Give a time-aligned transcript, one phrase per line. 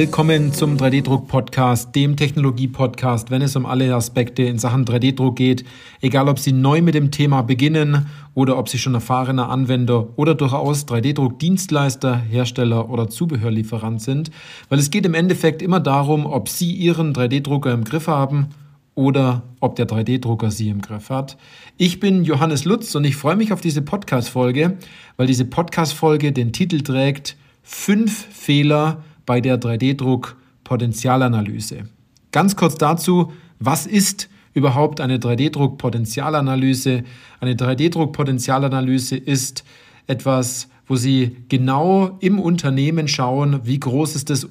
[0.00, 5.62] Willkommen zum 3D-Druck-Podcast, dem Technologie-Podcast, wenn es um alle Aspekte in Sachen 3D-Druck geht.
[6.00, 10.34] Egal, ob Sie neu mit dem Thema beginnen oder ob Sie schon erfahrener Anwender oder
[10.34, 14.30] durchaus 3D-Druck-Dienstleister, Hersteller oder Zubehörlieferant sind.
[14.70, 18.48] Weil es geht im Endeffekt immer darum, ob Sie Ihren 3D-Drucker im Griff haben
[18.94, 21.36] oder ob der 3D-Drucker Sie im Griff hat.
[21.76, 24.78] Ich bin Johannes Lutz und ich freue mich auf diese Podcast-Folge,
[25.18, 31.84] weil diese Podcast-Folge den Titel trägt Fünf Fehler, bei der 3D-Druck-Potenzialanalyse.
[32.32, 33.30] Ganz kurz dazu,
[33.60, 37.04] was ist überhaupt eine 3D-Druck-Potenzialanalyse?
[37.38, 39.62] Eine 3D-Druck-Potenzialanalyse ist
[40.08, 44.48] etwas, wo Sie genau im Unternehmen schauen, wie groß ist das,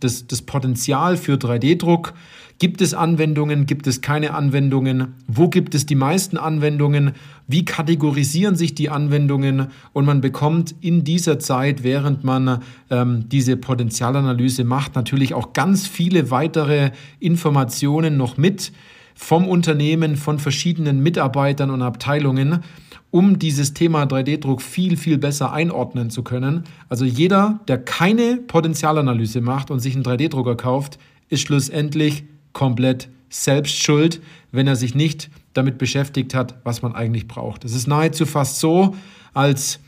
[0.00, 2.12] das, das Potenzial für 3D-Druck,
[2.60, 3.66] Gibt es Anwendungen?
[3.66, 5.14] Gibt es keine Anwendungen?
[5.28, 7.12] Wo gibt es die meisten Anwendungen?
[7.46, 9.68] Wie kategorisieren sich die Anwendungen?
[9.92, 15.86] Und man bekommt in dieser Zeit, während man ähm, diese Potenzialanalyse macht, natürlich auch ganz
[15.86, 18.72] viele weitere Informationen noch mit
[19.14, 22.64] vom Unternehmen, von verschiedenen Mitarbeitern und Abteilungen
[23.10, 26.64] um dieses Thema 3D-Druck viel, viel besser einordnen zu können.
[26.88, 30.98] Also jeder, der keine Potenzialanalyse macht und sich einen 3D-Drucker kauft,
[31.28, 34.20] ist schlussendlich komplett selbst schuld,
[34.52, 37.64] wenn er sich nicht damit beschäftigt hat, was man eigentlich braucht.
[37.64, 38.94] Es ist nahezu fast so,
[39.34, 39.80] als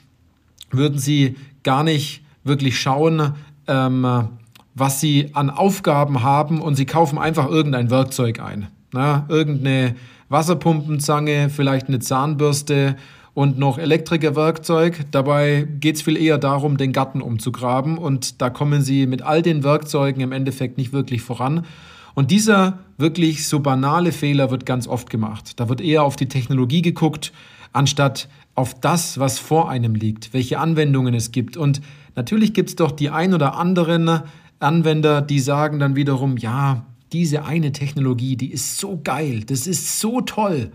[0.70, 3.34] würden Sie gar nicht wirklich schauen,
[3.66, 4.28] ähm,
[4.74, 8.68] was Sie an Aufgaben haben und Sie kaufen einfach irgendein Werkzeug ein.
[8.92, 9.94] Na, irgendeine
[10.30, 12.96] Wasserpumpenzange, vielleicht eine Zahnbürste
[13.34, 15.04] und noch Elektrikerwerkzeug.
[15.10, 19.42] Dabei geht es viel eher darum, den Garten umzugraben und da kommen Sie mit all
[19.42, 21.66] den Werkzeugen im Endeffekt nicht wirklich voran.
[22.14, 25.58] Und dieser wirklich so banale Fehler wird ganz oft gemacht.
[25.60, 27.32] Da wird eher auf die Technologie geguckt,
[27.72, 31.56] anstatt auf das, was vor einem liegt, welche Anwendungen es gibt.
[31.56, 31.80] Und
[32.14, 34.22] natürlich gibt es doch die ein oder anderen
[34.58, 40.00] Anwender, die sagen dann wiederum, ja, diese eine Technologie, die ist so geil, das ist
[40.00, 40.70] so toll,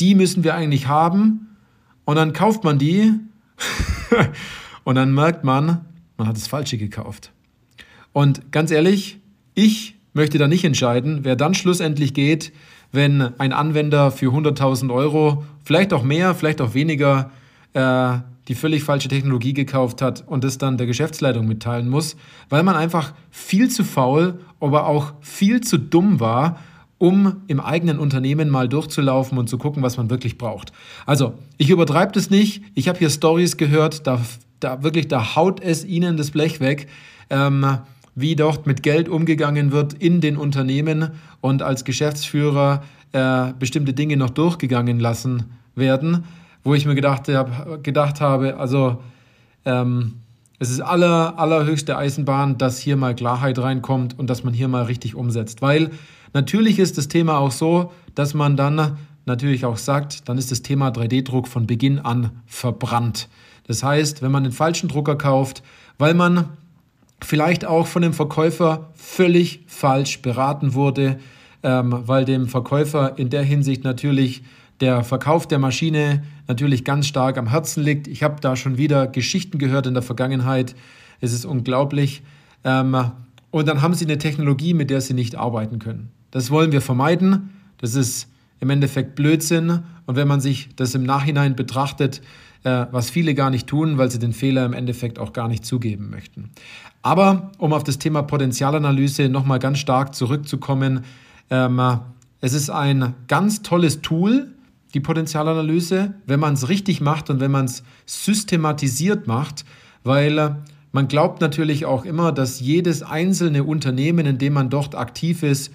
[0.00, 1.56] die müssen wir eigentlich haben.
[2.04, 3.12] Und dann kauft man die
[4.84, 5.84] und dann merkt man,
[6.16, 7.32] man hat das Falsche gekauft.
[8.12, 9.18] Und ganz ehrlich,
[9.54, 12.52] ich möchte da nicht entscheiden, wer dann schlussendlich geht,
[12.92, 17.30] wenn ein Anwender für 100.000 Euro, vielleicht auch mehr, vielleicht auch weniger,
[17.74, 18.18] äh,
[18.48, 22.16] die völlig falsche Technologie gekauft hat und das dann der Geschäftsleitung mitteilen muss,
[22.48, 26.58] weil man einfach viel zu faul, aber auch viel zu dumm war,
[26.98, 30.72] um im eigenen Unternehmen mal durchzulaufen und zu gucken, was man wirklich braucht.
[31.04, 32.62] Also, ich übertreibe das nicht.
[32.74, 34.20] Ich habe hier Stories gehört, da,
[34.60, 36.88] da wirklich, da haut es ihnen das Blech weg.
[37.28, 37.78] Ähm,
[38.16, 41.10] wie dort mit Geld umgegangen wird in den Unternehmen
[41.42, 42.82] und als Geschäftsführer
[43.12, 46.24] äh, bestimmte Dinge noch durchgegangen lassen werden,
[46.66, 48.98] wo ich mir gedacht, hab, gedacht habe, also
[49.64, 50.14] ähm,
[50.58, 54.84] es ist aller, allerhöchste Eisenbahn, dass hier mal Klarheit reinkommt und dass man hier mal
[54.84, 55.62] richtig umsetzt.
[55.62, 55.90] Weil
[56.32, 58.96] natürlich ist das Thema auch so, dass man dann
[59.26, 63.28] natürlich auch sagt, dann ist das Thema 3D-Druck von Beginn an verbrannt.
[63.68, 65.62] Das heißt, wenn man den falschen Drucker kauft,
[65.98, 66.48] weil man
[67.22, 71.18] vielleicht auch von dem Verkäufer völlig falsch beraten wurde,
[71.62, 74.42] ähm, weil dem Verkäufer in der Hinsicht natürlich
[74.80, 78.08] der Verkauf der Maschine natürlich ganz stark am Herzen liegt.
[78.08, 80.74] Ich habe da schon wieder Geschichten gehört in der Vergangenheit.
[81.20, 82.22] Es ist unglaublich.
[82.64, 83.12] Ähm,
[83.50, 86.10] und dann haben sie eine Technologie, mit der sie nicht arbeiten können.
[86.30, 87.50] Das wollen wir vermeiden.
[87.78, 88.28] Das ist
[88.60, 89.80] im Endeffekt Blödsinn.
[90.06, 92.20] Und wenn man sich das im Nachhinein betrachtet,
[92.64, 95.64] äh, was viele gar nicht tun, weil sie den Fehler im Endeffekt auch gar nicht
[95.64, 96.50] zugeben möchten.
[97.02, 101.04] Aber um auf das Thema Potenzialanalyse nochmal ganz stark zurückzukommen,
[101.50, 101.80] ähm,
[102.40, 104.48] es ist ein ganz tolles Tool,
[104.96, 109.66] die Potenzialanalyse, wenn man es richtig macht und wenn man es systematisiert macht,
[110.04, 110.54] weil äh,
[110.90, 115.70] man glaubt natürlich auch immer, dass jedes einzelne Unternehmen, in dem man dort aktiv ist,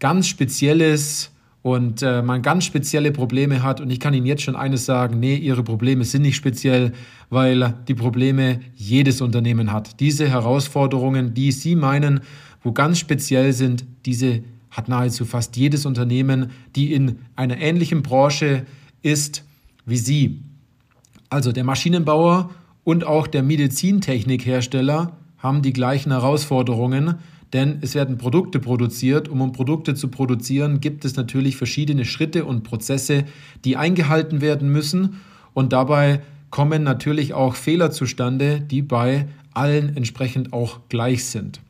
[0.00, 1.30] ganz spezielles
[1.62, 3.80] und äh, man ganz spezielle Probleme hat.
[3.80, 6.90] Und ich kann Ihnen jetzt schon eines sagen, nee, Ihre Probleme sind nicht speziell,
[7.30, 10.00] weil die Probleme jedes Unternehmen hat.
[10.00, 12.18] Diese Herausforderungen, die Sie meinen,
[12.64, 18.66] wo ganz speziell sind, diese hat nahezu fast jedes Unternehmen, die in einer ähnlichen Branche
[19.02, 19.44] ist
[19.84, 20.42] wie Sie.
[21.30, 22.50] Also der Maschinenbauer
[22.84, 27.16] und auch der Medizintechnikhersteller haben die gleichen Herausforderungen
[27.52, 29.28] denn es werden Produkte produziert.
[29.28, 33.24] Um, um Produkte zu produzieren, gibt es natürlich verschiedene Schritte und Prozesse,
[33.64, 35.20] die eingehalten werden müssen.
[35.54, 36.20] Und dabei
[36.50, 41.60] kommen natürlich auch Fehler zustande, die bei allen entsprechend auch gleich sind.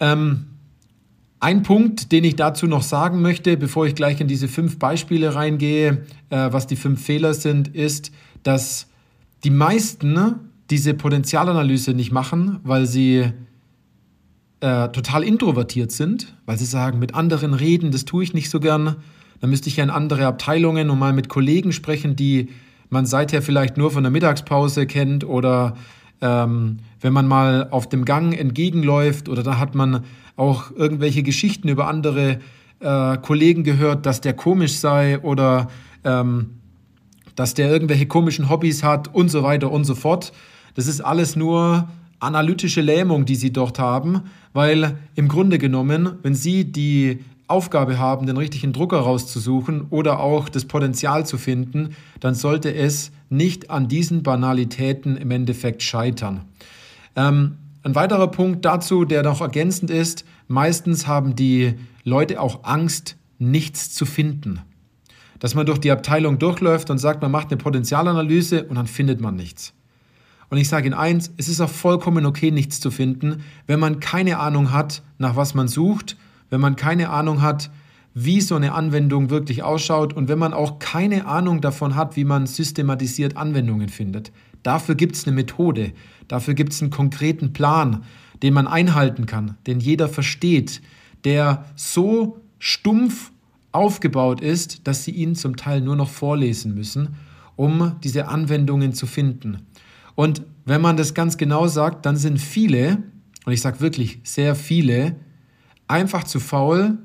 [0.00, 0.46] Ähm,
[1.40, 5.34] ein Punkt, den ich dazu noch sagen möchte, bevor ich gleich in diese fünf Beispiele
[5.34, 8.10] reingehe, äh, was die fünf Fehler sind, ist,
[8.42, 8.88] dass
[9.44, 10.34] die meisten
[10.70, 13.32] diese Potenzialanalyse nicht machen, weil sie
[14.60, 18.58] äh, total introvertiert sind, weil sie sagen, mit anderen reden, das tue ich nicht so
[18.58, 18.96] gern.
[19.40, 22.48] Dann müsste ich ja in andere Abteilungen und mal mit Kollegen sprechen, die
[22.90, 25.76] man seither vielleicht nur von der Mittagspause kennt oder
[26.20, 30.04] ähm, wenn man mal auf dem Gang entgegenläuft oder da hat man
[30.38, 32.38] auch irgendwelche Geschichten über andere
[32.80, 35.68] äh, Kollegen gehört, dass der komisch sei oder
[36.04, 36.58] ähm,
[37.34, 40.32] dass der irgendwelche komischen Hobbys hat und so weiter und so fort.
[40.74, 41.88] Das ist alles nur
[42.20, 47.18] analytische Lähmung, die sie dort haben, weil im Grunde genommen, wenn sie die
[47.48, 53.10] Aufgabe haben, den richtigen Drucker rauszusuchen oder auch das Potenzial zu finden, dann sollte es
[53.30, 56.42] nicht an diesen Banalitäten im Endeffekt scheitern.
[57.16, 57.56] Ähm,
[57.88, 61.74] ein weiterer Punkt dazu, der noch ergänzend ist, meistens haben die
[62.04, 64.60] Leute auch Angst, nichts zu finden.
[65.38, 69.20] Dass man durch die Abteilung durchläuft und sagt, man macht eine Potenzialanalyse und dann findet
[69.20, 69.72] man nichts.
[70.50, 74.00] Und ich sage Ihnen eins, es ist auch vollkommen okay, nichts zu finden, wenn man
[74.00, 76.16] keine Ahnung hat, nach was man sucht
[76.50, 77.70] wenn man keine Ahnung hat,
[78.14, 82.24] wie so eine Anwendung wirklich ausschaut und wenn man auch keine Ahnung davon hat, wie
[82.24, 84.32] man systematisiert Anwendungen findet.
[84.62, 85.92] Dafür gibt es eine Methode,
[86.26, 88.04] dafür gibt es einen konkreten Plan,
[88.42, 90.80] den man einhalten kann, den jeder versteht,
[91.24, 93.32] der so stumpf
[93.72, 97.16] aufgebaut ist, dass sie ihn zum Teil nur noch vorlesen müssen,
[97.56, 99.66] um diese Anwendungen zu finden.
[100.14, 103.02] Und wenn man das ganz genau sagt, dann sind viele,
[103.44, 105.16] und ich sage wirklich sehr viele,
[105.86, 106.98] einfach zu faul,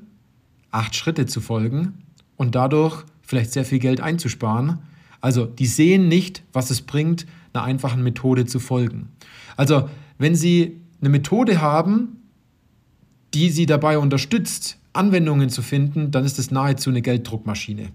[0.70, 1.94] acht Schritte zu folgen
[2.36, 4.78] und dadurch vielleicht sehr viel Geld einzusparen.
[5.24, 7.24] Also die sehen nicht, was es bringt,
[7.54, 9.08] einer einfachen Methode zu folgen.
[9.56, 9.88] Also
[10.18, 12.18] wenn Sie eine Methode haben,
[13.32, 17.88] die Sie dabei unterstützt, Anwendungen zu finden, dann ist es nahezu eine Gelddruckmaschine.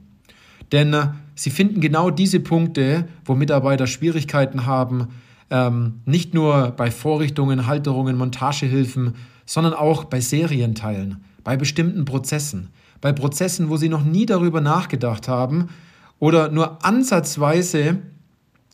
[0.72, 5.10] Denn äh, Sie finden genau diese Punkte, wo Mitarbeiter Schwierigkeiten haben,
[5.52, 9.14] ähm, nicht nur bei Vorrichtungen, Halterungen, Montagehilfen,
[9.46, 12.70] sondern auch bei Serienteilen, bei bestimmten Prozessen,
[13.02, 15.70] bei Prozessen, wo sie noch nie darüber nachgedacht haben
[16.20, 18.00] oder nur ansatzweise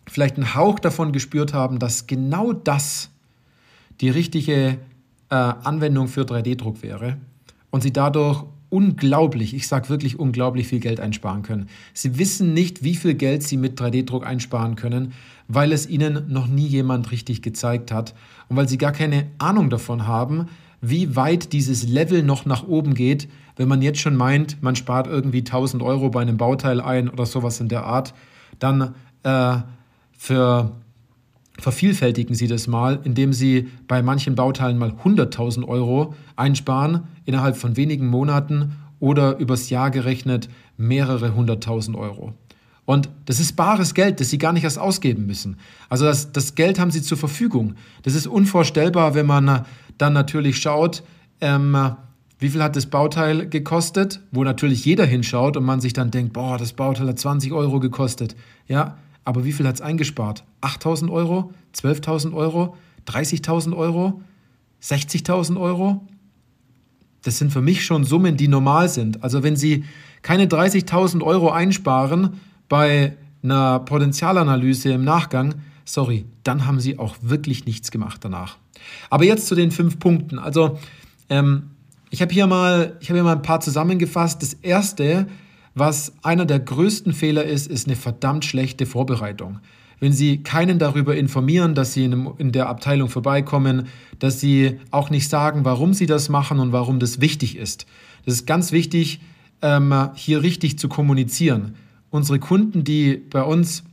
[0.08, 3.10] vielleicht einen Hauch davon gespürt haben, dass genau das
[4.02, 4.78] die richtige
[5.30, 7.18] äh, Anwendung für 3D-Druck wäre
[7.72, 11.70] und sie dadurch unglaublich, ich sage wirklich unglaublich viel Geld einsparen können.
[11.94, 15.14] Sie wissen nicht, wie viel Geld sie mit 3D-Druck einsparen können,
[15.48, 18.16] weil es ihnen noch nie jemand richtig gezeigt hat
[18.50, 20.48] und weil sie gar keine Ahnung davon haben,
[20.90, 25.08] wie weit dieses Level noch nach oben geht, wenn man jetzt schon meint, man spart
[25.08, 28.14] irgendwie 1000 Euro bei einem Bauteil ein oder sowas in der Art,
[28.60, 29.58] dann äh,
[30.18, 30.72] für,
[31.58, 37.78] vervielfältigen Sie das mal, indem Sie bei manchen Bauteilen mal 100.000 Euro einsparen innerhalb von
[37.78, 42.34] wenigen Monaten oder übers Jahr gerechnet mehrere hunderttausend Euro.
[42.86, 45.58] Und das ist bares Geld, das Sie gar nicht erst ausgeben müssen.
[45.90, 47.76] Also das, das Geld haben Sie zur Verfügung.
[48.04, 49.66] Das ist unvorstellbar, wenn man
[49.98, 51.04] dann natürlich schaut,
[51.42, 51.78] ähm,
[52.40, 56.34] wie viel hat das Bauteil gekostet, wo natürlich jeder hinschaut und man sich dann denkt,
[56.34, 58.36] boah, das Bauteil hat 20 Euro gekostet.
[58.68, 60.44] Ja, aber wie viel hat es eingespart?
[60.62, 61.52] 8.000 Euro?
[61.76, 62.76] 12.000 Euro?
[63.08, 64.22] 30.000 Euro?
[64.82, 66.06] 60.000 Euro?
[67.24, 69.24] Das sind für mich schon Summen, die normal sind.
[69.24, 69.84] Also wenn Sie
[70.22, 75.56] keine 30.000 Euro einsparen bei einer Potenzialanalyse im Nachgang,
[75.86, 78.58] sorry, dann haben Sie auch wirklich nichts gemacht danach.
[79.10, 80.40] Aber jetzt zu den fünf Punkten.
[80.40, 80.78] Also
[81.30, 81.72] ähm,
[82.10, 84.42] ich habe hier, mal, hab hier mal ein paar zusammengefasst.
[84.42, 85.28] Das erste,
[85.74, 89.60] was einer der größten Fehler ist, ist eine verdammt schlechte Vorbereitung.
[90.00, 93.88] Wenn Sie keinen darüber informieren, dass Sie in der Abteilung vorbeikommen,
[94.20, 97.86] dass Sie auch nicht sagen, warum Sie das machen und warum das wichtig ist.
[98.26, 99.22] Das ist ganz wichtig,
[99.62, 101.76] ähm, hier richtig zu kommunizieren.
[102.10, 103.84] Unsere Kunden, die bei uns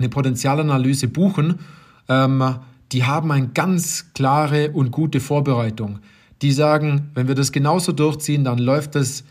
[0.00, 1.60] eine Potenzialanalyse buchen,
[2.08, 2.56] ähm,
[2.92, 6.00] die haben eine ganz klare und gute Vorbereitung.
[6.42, 9.24] Die sagen, wenn wir das genauso durchziehen, dann läuft es,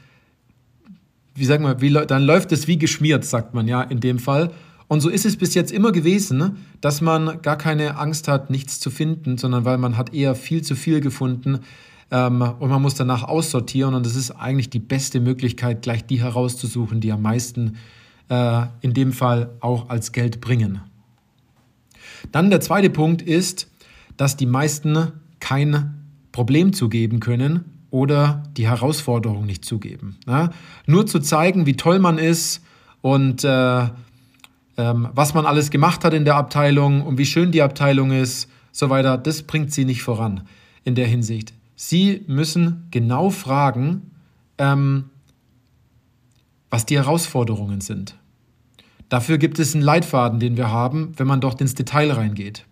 [1.35, 4.51] wie sagen wir, wie, dann läuft es wie geschmiert, sagt man ja in dem Fall.
[4.87, 8.79] Und so ist es bis jetzt immer gewesen, dass man gar keine Angst hat, nichts
[8.79, 11.59] zu finden, sondern weil man hat eher viel zu viel gefunden
[12.11, 13.93] ähm, und man muss danach aussortieren.
[13.93, 17.77] Und das ist eigentlich die beste Möglichkeit, gleich die herauszusuchen, die am meisten
[18.29, 20.81] äh, in dem Fall auch als Geld bringen.
[22.31, 23.69] Dann der zweite Punkt ist,
[24.17, 25.95] dass die meisten kein
[26.31, 30.17] Problem zugeben können oder die Herausforderung nicht zugeben.
[30.27, 30.51] Ja?
[30.85, 32.61] Nur zu zeigen, wie toll man ist
[33.01, 33.87] und äh,
[34.77, 38.49] ähm, was man alles gemacht hat in der Abteilung und wie schön die Abteilung ist,
[38.71, 40.43] so weiter, das bringt sie nicht voran
[40.83, 41.53] in der Hinsicht.
[41.75, 44.11] Sie müssen genau fragen,
[44.57, 45.05] ähm,
[46.69, 48.15] was die Herausforderungen sind.
[49.09, 52.65] Dafür gibt es einen Leitfaden, den wir haben, wenn man dort ins Detail reingeht.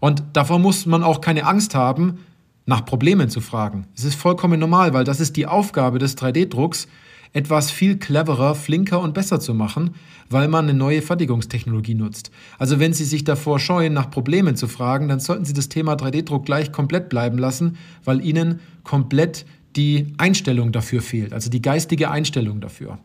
[0.00, 2.18] Und davor muss man auch keine Angst haben,
[2.66, 3.86] nach Problemen zu fragen.
[3.96, 6.88] Es ist vollkommen normal, weil das ist die Aufgabe des 3D-Drucks,
[7.32, 9.94] etwas viel cleverer, flinker und besser zu machen,
[10.30, 12.30] weil man eine neue Fertigungstechnologie nutzt.
[12.58, 15.94] Also wenn Sie sich davor scheuen, nach Problemen zu fragen, dann sollten Sie das Thema
[15.94, 22.10] 3D-Druck gleich komplett bleiben lassen, weil Ihnen komplett die Einstellung dafür fehlt, also die geistige
[22.10, 22.98] Einstellung dafür.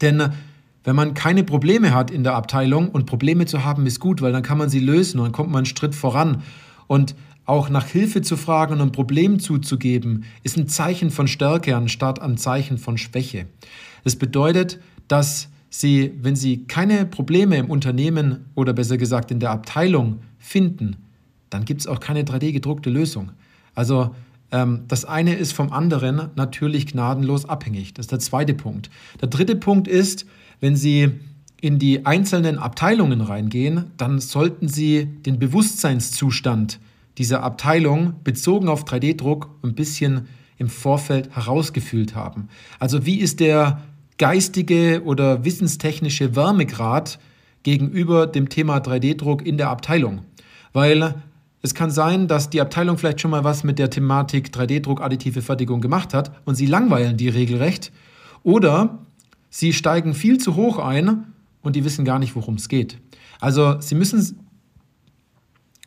[0.00, 0.30] Denn
[0.84, 4.32] wenn man keine Probleme hat in der Abteilung und Probleme zu haben ist gut, weil
[4.32, 6.42] dann kann man sie lösen und dann kommt man einen Schritt voran.
[6.86, 7.14] Und
[7.44, 12.20] auch nach Hilfe zu fragen und ein Problem zuzugeben, ist ein Zeichen von Stärke anstatt
[12.20, 13.46] ein Zeichen von Schwäche.
[14.04, 14.78] Das bedeutet,
[15.08, 20.96] dass Sie, wenn Sie keine Probleme im Unternehmen oder besser gesagt in der Abteilung finden,
[21.50, 23.32] dann gibt es auch keine 3D-gedruckte Lösung.
[23.74, 24.14] Also
[24.50, 27.94] das eine ist vom anderen natürlich gnadenlos abhängig.
[27.94, 28.88] Das ist der zweite Punkt.
[29.20, 30.26] Der dritte Punkt ist,
[30.60, 31.10] wenn Sie
[31.60, 36.78] in die einzelnen Abteilungen reingehen, dann sollten Sie den Bewusstseinszustand
[37.18, 42.48] dieser Abteilung bezogen auf 3D-Druck ein bisschen im Vorfeld herausgefühlt haben.
[42.78, 43.82] Also wie ist der
[44.18, 47.18] geistige oder wissenstechnische Wärmegrad
[47.64, 50.22] gegenüber dem Thema 3D-Druck in der Abteilung?
[50.72, 51.14] Weil
[51.60, 55.42] es kann sein, dass die Abteilung vielleicht schon mal was mit der Thematik 3D-Druck additive
[55.42, 57.90] Fertigung gemacht hat und sie langweilen die regelrecht.
[58.44, 58.98] Oder
[59.50, 62.98] sie steigen viel zu hoch ein und die wissen gar nicht, worum es geht.
[63.40, 64.38] Also sie müssen,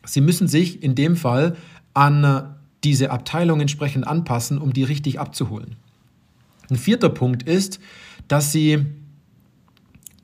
[0.04, 1.56] sie müssen sich in dem Fall
[1.94, 5.76] an diese Abteilung entsprechend anpassen, um die richtig abzuholen.
[6.68, 7.80] Ein vierter Punkt ist,
[8.28, 8.86] dass sie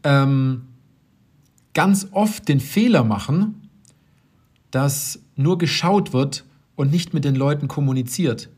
[0.02, 0.62] ähm,
[1.75, 3.67] ganz oft den Fehler machen,
[4.70, 6.44] dass nur geschaut wird
[6.76, 8.48] und nicht mit den Leuten kommuniziert.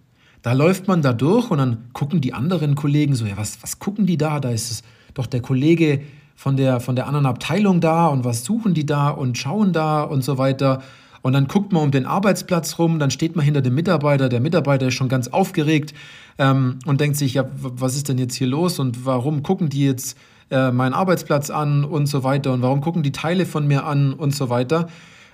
[0.42, 3.78] Da läuft man da durch und dann gucken die anderen Kollegen so, ja, was, was
[3.78, 4.40] gucken die da?
[4.40, 4.82] Da ist es
[5.14, 6.00] doch der Kollege
[6.34, 10.02] von der, von der anderen Abteilung da und was suchen die da und schauen da
[10.02, 10.82] und so weiter.
[11.22, 14.40] Und dann guckt man um den Arbeitsplatz rum, dann steht man hinter dem Mitarbeiter, der
[14.40, 15.92] Mitarbeiter ist schon ganz aufgeregt
[16.38, 19.84] ähm, und denkt sich, ja, was ist denn jetzt hier los und warum gucken die
[19.84, 20.16] jetzt
[20.50, 24.14] äh, meinen Arbeitsplatz an und so weiter und warum gucken die Teile von mir an
[24.14, 24.88] und so weiter.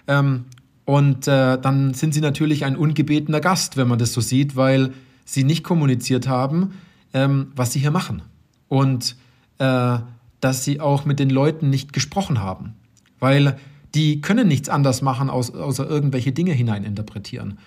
[0.09, 0.47] Ähm,
[0.87, 4.93] und äh, dann sind sie natürlich ein ungebetener Gast, wenn man das so sieht, weil
[5.25, 6.75] sie nicht kommuniziert haben,
[7.12, 8.23] ähm, was sie hier machen.
[8.69, 9.16] Und
[9.59, 9.99] äh,
[10.40, 12.75] dass sie auch mit den Leuten nicht gesprochen haben.
[13.19, 13.59] Weil
[13.97, 17.59] die können nichts anders machen, außer irgendwelche Dinge hineininterpretieren,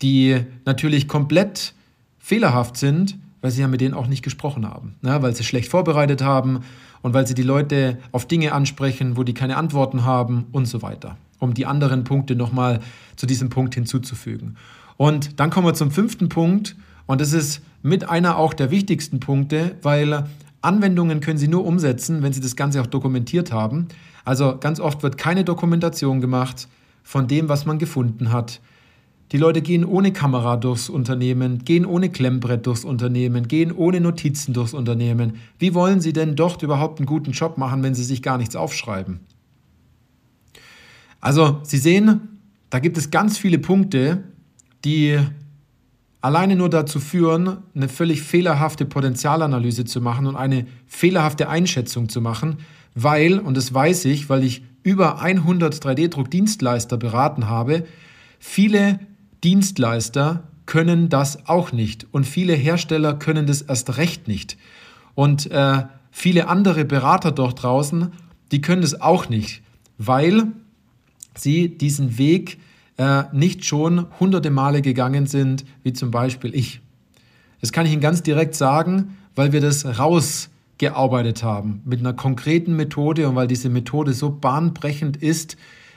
[0.00, 1.74] die natürlich komplett
[2.20, 5.20] fehlerhaft sind, weil sie ja mit denen auch nicht gesprochen haben, ne?
[5.20, 6.60] weil sie schlecht vorbereitet haben
[7.02, 10.82] und weil sie die Leute auf Dinge ansprechen, wo die keine Antworten haben und so
[10.82, 12.80] weiter um die anderen Punkte nochmal
[13.16, 14.56] zu diesem Punkt hinzuzufügen.
[14.96, 16.76] Und dann kommen wir zum fünften Punkt
[17.06, 20.26] und das ist mit einer auch der wichtigsten Punkte, weil
[20.60, 23.86] Anwendungen können Sie nur umsetzen, wenn Sie das Ganze auch dokumentiert haben.
[24.24, 26.68] Also ganz oft wird keine Dokumentation gemacht
[27.02, 28.60] von dem, was man gefunden hat.
[29.32, 34.54] Die Leute gehen ohne Kamera durchs Unternehmen, gehen ohne Klemmbrett durchs Unternehmen, gehen ohne Notizen
[34.54, 35.34] durchs Unternehmen.
[35.58, 38.56] Wie wollen Sie denn dort überhaupt einen guten Job machen, wenn Sie sich gar nichts
[38.56, 39.20] aufschreiben?
[41.20, 42.38] Also Sie sehen,
[42.70, 44.24] da gibt es ganz viele Punkte,
[44.84, 45.18] die
[46.20, 52.20] alleine nur dazu führen, eine völlig fehlerhafte Potenzialanalyse zu machen und eine fehlerhafte Einschätzung zu
[52.20, 52.58] machen,
[52.94, 57.84] weil, und das weiß ich, weil ich über 100 3D-Druckdienstleister beraten habe,
[58.38, 59.00] viele
[59.44, 64.56] Dienstleister können das auch nicht und viele Hersteller können das erst recht nicht.
[65.14, 68.12] Und äh, viele andere Berater dort draußen,
[68.52, 69.62] die können das auch nicht,
[69.96, 70.48] weil
[71.40, 72.58] sie diesen Weg
[72.96, 76.80] äh, nicht schon hunderte Male gegangen sind, wie zum Beispiel ich.
[77.60, 82.76] Das kann ich Ihnen ganz direkt sagen, weil wir das rausgearbeitet haben mit einer konkreten
[82.76, 85.56] Methode und weil diese Methode so bahnbrechend ist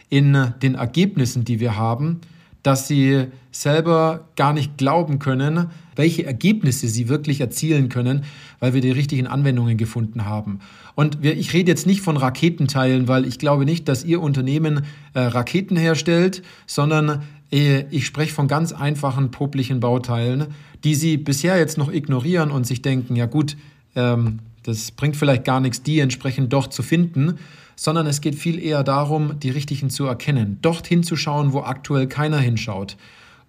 [0.10, 2.22] in den Ergebnissen, die wir haben,
[2.64, 8.24] dass sie selber gar nicht glauben können, welche Ergebnisse sie wirklich erzielen können,
[8.60, 10.60] weil wir die richtigen Anwendungen gefunden haben.
[10.96, 14.86] Und wir, ich rede jetzt nicht von Raketenteilen, weil ich glaube nicht, dass Ihr Unternehmen
[15.14, 20.48] äh, Raketen herstellt, sondern äh, ich spreche von ganz einfachen poplichen Bauteilen,
[20.84, 23.58] die Sie bisher jetzt noch ignorieren und sich denken, ja gut,
[23.96, 27.40] ähm, das bringt vielleicht gar nichts, die entsprechend doch zu finden
[27.82, 32.38] sondern es geht viel eher darum, die richtigen zu erkennen, dort hinzuschauen, wo aktuell keiner
[32.38, 32.96] hinschaut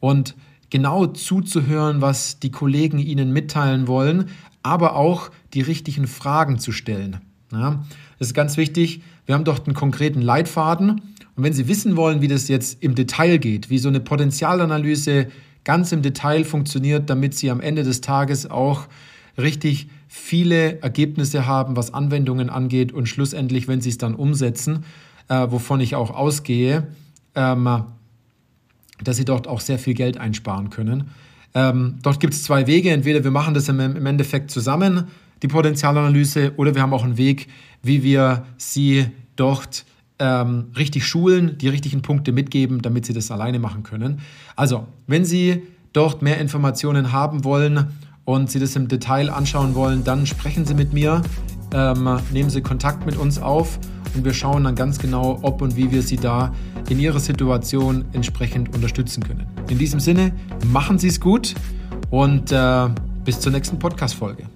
[0.01, 0.35] und
[0.71, 4.31] genau zuzuhören, was die Kollegen ihnen mitteilen wollen,
[4.63, 7.19] aber auch die richtigen Fragen zu stellen.
[7.53, 7.85] Ja,
[8.19, 9.03] das ist ganz wichtig.
[9.27, 11.03] Wir haben dort einen konkreten Leitfaden
[11.37, 15.27] und wenn Sie wissen wollen, wie das jetzt im Detail geht, wie so eine Potenzialanalyse
[15.63, 18.87] ganz im Detail funktioniert, damit Sie am Ende des Tages auch
[19.37, 24.85] richtig viele Ergebnisse haben, was Anwendungen angeht und schlussendlich, wenn sie es dann umsetzen,
[25.29, 26.87] äh, wovon ich auch ausgehe,
[27.35, 27.85] ähm,
[29.03, 31.09] dass Sie dort auch sehr viel Geld einsparen können.
[31.55, 32.91] Ähm, dort gibt es zwei Wege.
[32.91, 35.05] Entweder wir machen das im, im Endeffekt zusammen,
[35.43, 37.49] die Potenzialanalyse, oder wir haben auch einen Weg,
[37.83, 39.87] wie wir Sie dort
[40.19, 44.21] ähm, richtig schulen, die richtigen Punkte mitgeben, damit Sie das alleine machen können.
[44.57, 45.63] Also, wenn Sie
[45.95, 47.89] dort mehr Informationen haben wollen
[48.33, 51.23] und Sie das im Detail anschauen wollen, dann sprechen Sie mit mir,
[51.73, 53.79] ähm, nehmen Sie Kontakt mit uns auf
[54.15, 56.53] und wir schauen dann ganz genau, ob und wie wir Sie da
[56.89, 59.47] in Ihrer Situation entsprechend unterstützen können.
[59.69, 60.33] In diesem Sinne,
[60.67, 61.55] machen Sie es gut
[62.11, 62.89] und äh,
[63.25, 64.52] bis zur nächsten Podcast-Folge.